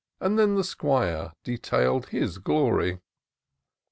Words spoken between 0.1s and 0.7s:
And then the